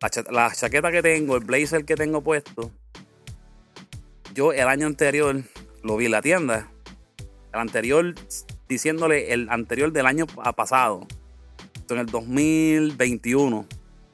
La, 0.00 0.10
la 0.32 0.52
chaqueta 0.52 0.90
que 0.90 1.02
tengo, 1.02 1.36
el 1.36 1.44
blazer 1.44 1.84
que 1.84 1.94
tengo 1.94 2.20
puesto, 2.20 2.72
yo 4.34 4.52
el 4.52 4.66
año 4.66 4.88
anterior 4.88 5.44
lo 5.84 5.96
vi 5.96 6.06
en 6.06 6.10
la 6.10 6.20
tienda. 6.20 6.68
El 7.52 7.60
anterior 7.60 8.12
diciéndole 8.68 9.32
el 9.32 9.48
anterior 9.48 9.92
del 9.92 10.06
año 10.06 10.26
pasado, 10.26 11.06
en 11.88 11.98
el 11.98 12.06
2021, 12.06 13.66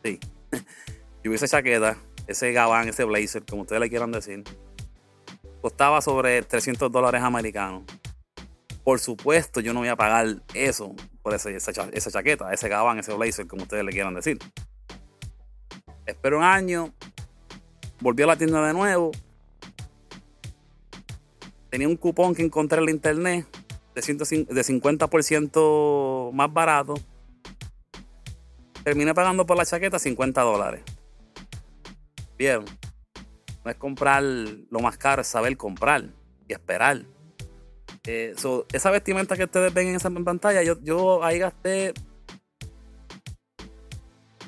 sí, 0.04 0.20
yo 1.24 1.30
vi 1.30 1.34
esa 1.36 1.48
chaqueta, 1.48 1.96
ese 2.26 2.52
gabán, 2.52 2.90
ese 2.90 3.04
blazer, 3.04 3.42
como 3.48 3.62
ustedes 3.62 3.80
le 3.80 3.88
quieran 3.88 4.12
decir, 4.12 4.44
costaba 5.62 6.02
sobre 6.02 6.42
300 6.42 6.90
dólares 6.90 7.22
americanos. 7.22 7.84
Por 8.82 8.98
supuesto, 8.98 9.60
yo 9.60 9.72
no 9.72 9.78
voy 9.80 9.88
a 9.88 9.96
pagar 9.96 10.42
eso 10.54 10.92
por 11.22 11.32
esa, 11.34 11.50
esa 11.50 12.10
chaqueta, 12.10 12.52
ese 12.52 12.68
gabán, 12.68 12.98
ese 12.98 13.14
blazer, 13.14 13.46
como 13.46 13.62
ustedes 13.62 13.84
le 13.84 13.92
quieran 13.92 14.12
decir. 14.12 14.38
Espero 16.04 16.38
un 16.38 16.44
año, 16.44 16.92
volví 18.00 18.24
a 18.24 18.26
la 18.26 18.36
tienda 18.36 18.66
de 18.66 18.72
nuevo. 18.72 19.12
Tenía 21.70 21.86
un 21.86 21.96
cupón 21.96 22.34
que 22.34 22.42
encontré 22.42 22.80
en 22.80 22.86
la 22.86 22.90
internet 22.90 23.46
de, 23.94 24.02
de 24.02 24.62
50% 24.62 26.32
más 26.32 26.52
barato, 26.52 26.94
terminé 28.82 29.14
pagando 29.14 29.46
por 29.46 29.56
la 29.56 29.64
chaqueta 29.64 30.00
50 30.00 30.42
dólares. 30.42 30.82
Bien, 32.36 32.64
no 33.64 33.70
es 33.70 33.76
comprar 33.76 34.22
lo 34.22 34.80
más 34.80 34.98
caro, 34.98 35.22
es 35.22 35.28
saber 35.28 35.56
comprar 35.56 36.04
y 36.48 36.52
esperar. 36.52 37.02
Eh, 38.04 38.34
esa 38.72 38.90
vestimenta 38.90 39.36
que 39.36 39.44
ustedes 39.44 39.72
ven 39.72 39.88
en 39.88 39.96
esa 39.96 40.10
pantalla, 40.10 40.62
yo, 40.62 40.80
yo 40.82 41.22
ahí 41.22 41.38
gasté 41.38 41.94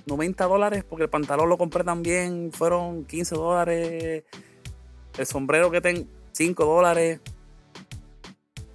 90 0.06 0.44
dólares 0.44 0.84
porque 0.84 1.04
el 1.04 1.10
pantalón 1.10 1.48
lo 1.48 1.56
compré 1.56 1.84
también, 1.84 2.50
fueron 2.52 3.04
15 3.04 3.34
dólares. 3.34 4.24
El 5.16 5.26
sombrero 5.26 5.70
que 5.70 5.80
tengo, 5.80 6.06
5 6.32 6.64
dólares. 6.64 7.20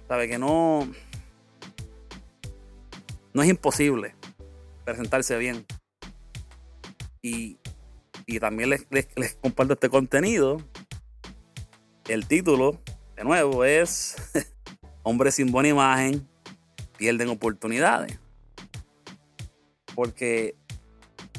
Sabe 0.08 0.28
que 0.28 0.38
no. 0.38 0.90
No 3.32 3.42
es 3.42 3.48
imposible 3.48 4.14
presentarse 4.84 5.38
bien. 5.38 5.64
Y, 7.22 7.58
y 8.30 8.38
también 8.38 8.70
les, 8.70 8.86
comparto 9.40 9.72
este 9.72 9.88
contenido. 9.88 10.58
El 12.08 12.26
título, 12.26 12.80
de 13.16 13.24
nuevo, 13.24 13.64
es 13.64 14.16
Hombres 15.02 15.34
sin 15.34 15.50
buena 15.50 15.68
imagen 15.68 16.28
pierden 16.96 17.28
oportunidades. 17.28 18.18
Porque 19.94 20.54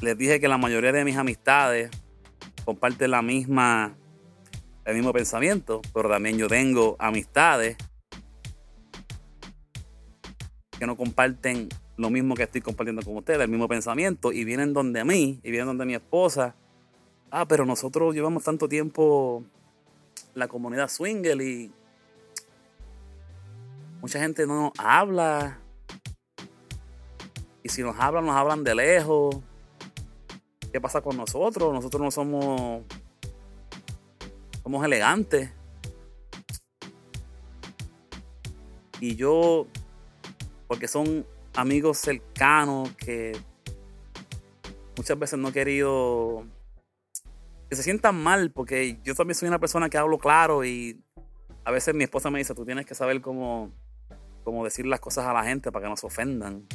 les 0.02 0.18
dije 0.18 0.38
que 0.40 0.48
la 0.48 0.58
mayoría 0.58 0.92
de 0.92 1.04
mis 1.04 1.16
amistades 1.16 1.90
comparten 2.64 3.10
la 3.10 3.22
misma, 3.22 3.96
el 4.84 4.96
mismo 4.96 5.12
pensamiento, 5.12 5.80
pero 5.94 6.10
también 6.10 6.36
yo 6.36 6.48
tengo 6.48 6.96
amistades 6.98 7.76
que 10.78 10.86
no 10.86 10.96
comparten 10.96 11.68
lo 11.96 12.10
mismo 12.10 12.34
que 12.34 12.42
estoy 12.42 12.60
compartiendo 12.60 13.02
con 13.02 13.16
ustedes, 13.16 13.40
el 13.40 13.48
mismo 13.48 13.68
pensamiento, 13.68 14.32
y 14.32 14.44
vienen 14.44 14.72
donde 14.72 15.04
mí, 15.04 15.40
y 15.42 15.50
vienen 15.50 15.68
donde 15.68 15.86
mi 15.86 15.94
esposa. 15.94 16.56
Ah, 17.34 17.46
pero 17.48 17.64
nosotros 17.64 18.14
llevamos 18.14 18.44
tanto 18.44 18.68
tiempo 18.68 19.42
la 20.34 20.48
comunidad 20.48 20.88
swinger 20.88 21.40
y 21.40 21.72
mucha 24.02 24.20
gente 24.20 24.46
no 24.46 24.70
habla. 24.76 25.58
Y 27.62 27.70
si 27.70 27.82
nos 27.82 27.98
hablan, 27.98 28.26
nos 28.26 28.36
hablan 28.36 28.62
de 28.62 28.74
lejos. 28.74 29.34
¿Qué 30.70 30.78
pasa 30.78 31.00
con 31.00 31.16
nosotros? 31.16 31.72
Nosotros 31.72 32.02
no 32.02 32.10
somos. 32.10 32.82
Somos 34.62 34.84
elegantes. 34.84 35.50
Y 39.00 39.16
yo, 39.16 39.66
porque 40.68 40.86
son 40.86 41.26
amigos 41.54 41.96
cercanos 41.96 42.92
que 42.96 43.32
muchas 44.98 45.18
veces 45.18 45.38
no 45.38 45.48
he 45.48 45.52
querido 45.52 46.44
que 47.72 47.76
se 47.76 47.84
sientan 47.84 48.22
mal, 48.22 48.50
porque 48.50 48.98
yo 49.02 49.14
también 49.14 49.34
soy 49.34 49.48
una 49.48 49.58
persona 49.58 49.88
que 49.88 49.96
hablo 49.96 50.18
claro 50.18 50.62
y 50.62 51.02
a 51.64 51.70
veces 51.70 51.94
mi 51.94 52.04
esposa 52.04 52.30
me 52.30 52.38
dice, 52.38 52.54
tú 52.54 52.66
tienes 52.66 52.84
que 52.84 52.94
saber 52.94 53.22
cómo, 53.22 53.72
cómo 54.44 54.62
decir 54.62 54.84
las 54.84 55.00
cosas 55.00 55.24
a 55.24 55.32
la 55.32 55.42
gente 55.42 55.72
para 55.72 55.84
que 55.84 55.88
no 55.88 55.96
se 55.96 56.06
ofendan. 56.06 56.66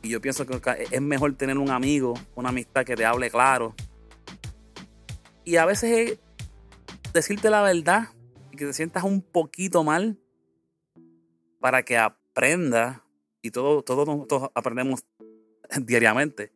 Y 0.00 0.10
yo 0.10 0.20
pienso 0.20 0.46
que 0.46 0.60
es 0.92 1.00
mejor 1.00 1.34
tener 1.34 1.58
un 1.58 1.70
amigo, 1.70 2.14
una 2.36 2.50
amistad 2.50 2.84
que 2.84 2.94
te 2.94 3.04
hable 3.04 3.32
claro. 3.32 3.74
Y 5.42 5.56
a 5.56 5.66
veces 5.66 6.12
es 6.12 7.12
decirte 7.12 7.50
la 7.50 7.60
verdad 7.60 8.10
y 8.52 8.56
que 8.56 8.64
te 8.64 8.72
sientas 8.72 9.02
un 9.02 9.22
poquito 9.22 9.82
mal 9.82 10.20
para 11.58 11.82
que 11.82 11.98
aprendas. 11.98 13.00
Y 13.42 13.50
todos 13.50 13.84
todo, 13.84 14.52
aprendemos 14.54 15.04
diariamente. 15.84 16.52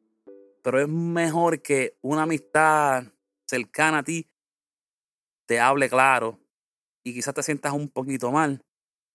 Pero 0.63 0.81
es 0.81 0.89
mejor 0.89 1.61
que 1.61 1.99
una 2.01 2.23
amistad 2.23 3.05
cercana 3.47 3.99
a 3.99 4.03
ti 4.03 4.31
te 5.47 5.61
hable 5.61 5.89
claro 5.91 6.41
y 7.05 7.15
quizás 7.15 7.35
te 7.35 7.43
sientas 7.43 7.73
un 7.73 7.89
poquito 7.89 8.31
mal, 8.31 8.65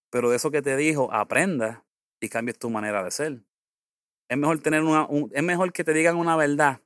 pero 0.09 0.29
de 0.29 0.35
eso 0.35 0.51
que 0.51 0.61
te 0.61 0.75
dijo, 0.75 1.11
aprenda 1.13 1.85
y 2.19 2.29
cambies 2.29 2.59
tu 2.59 2.69
manera 2.69 3.03
de 3.03 3.11
ser. 3.11 3.43
Es 4.29 4.37
mejor 4.37 4.59
tener 4.59 4.83
una, 4.83 5.07
es 5.31 5.43
mejor 5.43 5.71
que 5.71 5.83
te 5.83 5.93
digan 5.93 6.17
una 6.17 6.35
verdad 6.35 6.81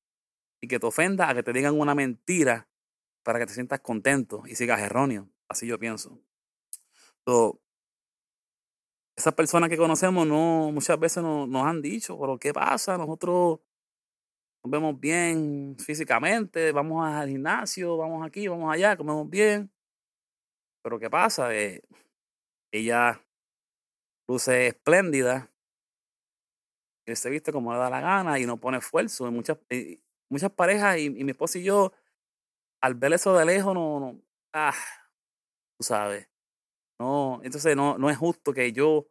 y 0.62 0.68
que 0.68 0.80
te 0.80 0.86
ofenda 0.86 1.28
a 1.30 1.34
que 1.34 1.44
te 1.44 1.54
digan 1.54 1.80
una 1.80 1.96
mentira 1.96 2.68
para 3.24 3.40
que 3.40 3.48
te 3.48 3.54
sientas 3.54 3.80
contento 3.80 4.44
y 4.46 4.56
sigas 4.56 4.80
erróneo. 4.80 5.30
Así 5.50 5.66
yo 5.68 5.80
pienso. 5.80 6.22
So, 7.26 7.62
esas 9.16 9.34
personas 9.34 9.70
que 9.70 9.78
conocemos 9.78 10.26
no 10.26 10.72
muchas 10.72 11.00
veces 11.00 11.24
nos 11.24 11.66
han 11.66 11.82
dicho, 11.82 12.18
pero 12.20 12.38
¿qué 12.38 12.54
pasa? 12.54 12.98
Nosotros 12.98 13.60
nos 14.64 14.72
vemos 14.72 15.00
bien 15.00 15.76
físicamente, 15.80 16.72
vamos 16.72 17.06
al 17.08 17.30
gimnasio, 17.30 17.98
vamos 17.98 18.26
aquí, 18.26 18.48
vamos 18.48 18.72
allá, 18.72 18.96
comemos 18.96 19.30
bien. 19.30 19.72
Pero 20.84 21.00
¿qué 21.00 21.10
pasa? 21.10 21.54
Eh, 21.56 21.82
ella 22.72 23.20
luce 24.28 24.68
espléndida, 24.68 25.52
que 27.06 27.16
se 27.16 27.30
viste 27.30 27.52
como 27.52 27.74
le 27.74 27.80
da 27.80 27.90
la 27.90 28.02
gana 28.02 28.40
y 28.40 28.46
no 28.46 28.58
pone 28.58 28.78
esfuerzo. 28.78 29.28
En 29.28 29.34
muchas, 29.34 29.58
muchas 30.30 30.52
parejas 30.52 31.00
y, 31.00 31.10
mi 31.10 31.32
esposa 31.32 31.58
y 31.58 31.64
yo, 31.64 31.92
al 32.82 32.96
ver 32.96 33.14
eso 33.14 33.36
de 33.36 33.46
lejos, 33.46 33.74
no, 33.74 34.00
no, 34.00 34.22
ah, 34.54 34.74
tú 35.78 35.84
sabes. 35.84 36.30
No, 37.00 37.42
entonces 37.44 37.76
no, 37.76 37.98
no 37.98 38.12
es 38.12 38.18
justo 38.18 38.54
que 38.54 38.72
yo 38.72 39.08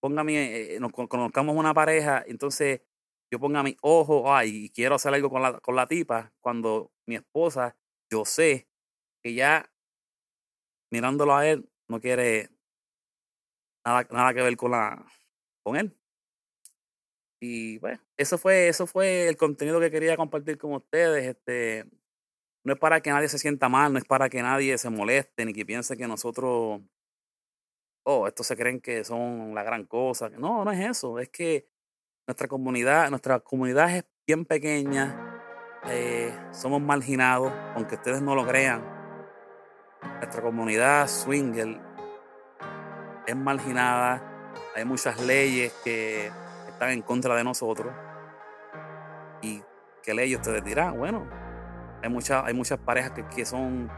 ponga 0.00 0.24
mi, 0.24 0.36
eh, 0.36 0.78
nos 0.80 0.92
conozcamos 0.92 1.56
una 1.56 1.74
pareja, 1.74 2.24
entonces 2.26 2.80
yo 3.34 3.40
ponga 3.40 3.64
mi 3.64 3.76
ojo, 3.82 4.32
ay, 4.32 4.66
y 4.66 4.70
quiero 4.70 4.94
hacer 4.94 5.12
algo 5.12 5.28
con 5.28 5.42
la, 5.42 5.58
con 5.58 5.74
la 5.74 5.88
tipa, 5.88 6.32
cuando 6.40 6.92
mi 7.04 7.16
esposa, 7.16 7.76
yo 8.08 8.24
sé 8.24 8.68
que 9.24 9.34
ya 9.34 9.68
mirándolo 10.92 11.34
a 11.34 11.44
él, 11.48 11.68
no 11.88 12.00
quiere 12.00 12.48
nada, 13.84 14.06
nada 14.12 14.32
que 14.34 14.42
ver 14.42 14.56
con 14.56 14.70
la 14.70 15.04
con 15.64 15.76
él. 15.76 15.96
Y 17.40 17.78
bueno, 17.78 18.00
eso 18.16 18.38
fue, 18.38 18.68
eso 18.68 18.86
fue 18.86 19.26
el 19.26 19.36
contenido 19.36 19.80
que 19.80 19.90
quería 19.90 20.16
compartir 20.16 20.56
con 20.56 20.72
ustedes. 20.74 21.26
Este, 21.26 21.84
no 22.64 22.74
es 22.74 22.78
para 22.78 23.00
que 23.00 23.10
nadie 23.10 23.28
se 23.28 23.40
sienta 23.40 23.68
mal, 23.68 23.92
no 23.92 23.98
es 23.98 24.04
para 24.04 24.28
que 24.28 24.42
nadie 24.42 24.78
se 24.78 24.90
moleste, 24.90 25.44
ni 25.44 25.52
que 25.52 25.66
piense 25.66 25.96
que 25.96 26.06
nosotros, 26.06 26.82
oh, 28.04 28.28
estos 28.28 28.46
se 28.46 28.56
creen 28.56 28.80
que 28.80 29.02
son 29.02 29.56
la 29.56 29.64
gran 29.64 29.86
cosa. 29.86 30.28
No, 30.30 30.64
no 30.64 30.70
es 30.70 30.88
eso. 30.88 31.18
Es 31.18 31.30
que 31.30 31.73
nuestra 32.26 32.48
comunidad, 32.48 33.10
nuestra 33.10 33.40
comunidad 33.40 33.94
es 33.96 34.04
bien 34.26 34.44
pequeña. 34.44 35.40
Eh, 35.88 36.34
somos 36.52 36.80
marginados, 36.80 37.52
aunque 37.74 37.96
ustedes 37.96 38.22
no 38.22 38.34
lo 38.34 38.46
crean. 38.46 38.82
Nuestra 40.18 40.42
comunidad 40.42 41.06
swinger 41.08 41.80
es 43.26 43.36
marginada. 43.36 44.22
Hay 44.74 44.84
muchas 44.84 45.20
leyes 45.20 45.72
que 45.84 46.30
están 46.68 46.90
en 46.90 47.02
contra 47.02 47.36
de 47.36 47.44
nosotros. 47.44 47.92
¿Y 49.42 49.62
qué 50.02 50.14
leyes 50.14 50.38
ustedes 50.38 50.64
dirán? 50.64 50.96
Bueno, 50.96 51.28
hay, 52.02 52.08
muchas 52.08 52.44
hay 52.44 52.54
muchas 52.54 52.78
parejas 52.78 53.10
que, 53.10 53.26
que 53.26 53.44
son, 53.44 53.90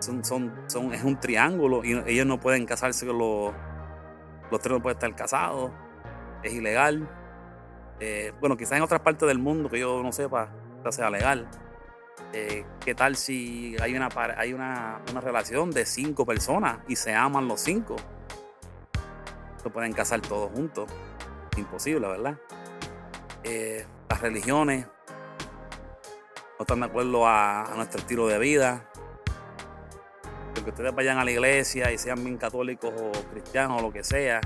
son, 0.00 0.24
son, 0.24 0.64
son, 0.66 0.92
es 0.92 1.04
un 1.04 1.20
triángulo 1.20 1.84
y 1.84 1.92
ellos 2.06 2.26
no 2.26 2.40
pueden 2.40 2.66
casarse 2.66 3.06
con 3.06 3.18
los, 3.18 3.54
los 4.50 4.60
tres 4.60 4.72
no 4.72 4.82
pueden 4.82 4.96
estar 4.96 5.14
casados. 5.14 5.70
Es 6.42 6.52
ilegal. 6.52 7.08
Eh, 8.00 8.32
bueno, 8.40 8.56
quizás 8.56 8.72
en 8.72 8.82
otras 8.82 9.00
partes 9.00 9.26
del 9.28 9.38
mundo 9.38 9.68
que 9.68 9.78
yo 9.78 10.02
no 10.02 10.12
sepa, 10.12 10.50
sea 10.90 11.10
legal. 11.10 11.48
Eh, 12.32 12.64
¿Qué 12.80 12.94
tal 12.94 13.16
si 13.16 13.76
hay 13.80 13.94
una, 13.94 14.08
hay 14.36 14.54
una, 14.54 15.00
una, 15.10 15.20
relación 15.20 15.70
de 15.70 15.84
cinco 15.84 16.24
personas 16.24 16.78
y 16.88 16.96
se 16.96 17.14
aman 17.14 17.46
los 17.46 17.60
cinco? 17.60 17.96
Se 19.62 19.70
pueden 19.70 19.92
casar 19.92 20.20
todos 20.20 20.50
juntos. 20.50 20.90
Imposible, 21.56 22.08
¿verdad? 22.08 22.38
Eh, 23.44 23.84
las 24.08 24.20
religiones 24.20 24.86
no 26.58 26.62
están 26.62 26.80
de 26.80 26.86
acuerdo 26.86 27.26
a, 27.26 27.70
nuestro 27.76 28.00
estilo 28.00 28.26
de 28.26 28.38
vida. 28.38 28.88
Que 30.54 30.70
ustedes 30.70 30.94
vayan 30.94 31.18
a 31.18 31.24
la 31.24 31.30
iglesia 31.30 31.90
y 31.90 31.98
sean 31.98 32.22
bien 32.22 32.36
católicos 32.36 32.92
o 32.96 33.10
cristianos 33.30 33.80
o 33.80 33.86
lo 33.86 33.92
que 33.92 34.04
sea, 34.04 34.40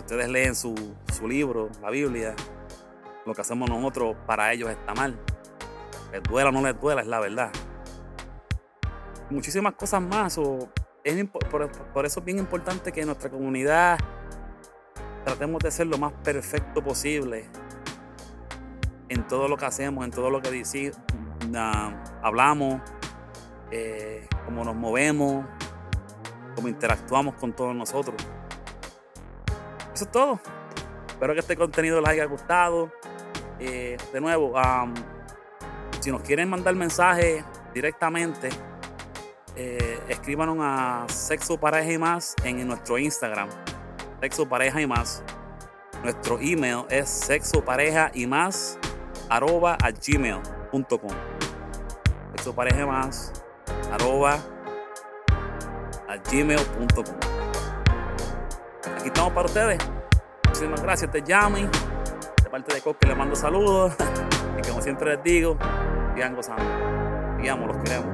ustedes 0.00 0.28
leen 0.28 0.54
su, 0.54 0.74
su 1.12 1.28
libro, 1.28 1.70
la 1.80 1.90
Biblia, 1.90 2.34
lo 3.24 3.34
que 3.34 3.40
hacemos 3.40 3.68
nosotros 3.68 4.16
para 4.26 4.52
ellos 4.52 4.70
está 4.70 4.94
mal. 4.94 5.18
Les 6.12 6.22
duela 6.22 6.50
o 6.50 6.52
no 6.52 6.62
les 6.62 6.78
duela, 6.80 7.02
es 7.02 7.06
la 7.06 7.20
verdad. 7.20 7.50
Muchísimas 9.30 9.74
cosas 9.74 10.02
más. 10.02 10.36
O 10.38 10.68
es, 11.04 11.24
por, 11.50 12.06
eso 12.06 12.20
es 12.20 12.26
bien 12.26 12.38
importante 12.38 12.92
que 12.92 13.04
nuestra 13.04 13.30
comunidad 13.30 13.98
tratemos 15.24 15.62
de 15.62 15.70
ser 15.70 15.86
lo 15.86 15.98
más 15.98 16.12
perfecto 16.24 16.82
posible 16.82 17.44
en 19.08 19.26
todo 19.26 19.48
lo 19.48 19.56
que 19.56 19.66
hacemos, 19.66 20.04
en 20.04 20.10
todo 20.10 20.30
lo 20.30 20.40
que 20.40 20.50
decimos, 20.50 20.98
hablamos, 22.22 22.80
eh, 23.70 24.26
cómo 24.44 24.64
nos 24.64 24.76
movemos, 24.76 25.44
cómo 26.54 26.68
interactuamos 26.68 27.34
con 27.34 27.52
todos 27.52 27.74
nosotros. 27.74 28.16
Eso 30.00 30.06
es 30.06 30.12
todo. 30.12 30.40
Espero 31.08 31.34
que 31.34 31.40
este 31.40 31.56
contenido 31.56 32.00
les 32.00 32.08
haya 32.08 32.24
gustado. 32.24 32.90
Eh, 33.58 33.98
de 34.14 34.20
nuevo, 34.22 34.54
si 36.00 36.10
nos 36.10 36.22
quieren 36.22 36.48
mandar 36.48 36.74
mensajes 36.74 37.44
directamente, 37.74 38.48
eh, 39.56 40.00
escríbanos 40.08 40.56
a 40.58 41.04
Sexo 41.06 41.60
Pareja 41.60 41.92
y 41.92 41.98
Más 41.98 42.34
en 42.44 42.66
nuestro 42.66 42.96
Instagram, 42.96 43.50
Sexo 44.22 44.48
Pareja 44.48 44.80
y 44.80 44.86
Más. 44.86 45.22
Nuestro 46.02 46.38
email 46.40 46.86
es 46.88 47.10
sexopareja 47.10 48.10
y 48.14 48.26
más 48.26 48.78
arroba 49.28 49.76
a 49.82 49.90
gmail.com. 49.90 51.12
Sexo 52.30 52.54
Pareja 52.54 52.80
y 52.80 52.86
Más 52.86 53.32
arroba 53.92 54.38
a 56.08 56.16
gmail.com. 56.16 57.39
Aquí 58.84 59.08
estamos 59.08 59.32
para 59.32 59.46
ustedes. 59.46 59.78
Muchísimas 60.46 60.82
gracias, 60.82 61.10
te 61.10 61.20
llamo 61.20 61.56
de 61.56 62.50
parte 62.50 62.74
de 62.74 62.80
Coque 62.80 63.06
le 63.06 63.14
mando 63.14 63.36
saludos 63.36 63.94
y 64.58 64.68
como 64.68 64.82
siempre 64.82 65.14
les 65.14 65.22
digo, 65.22 65.56
sigan 66.14 66.34
gozando. 66.34 66.64
Digamos, 67.38 67.68
los 67.68 67.76
queremos. 67.84 68.09